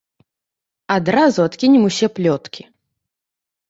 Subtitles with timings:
[0.95, 2.61] Адразу адкінем усе плёткі.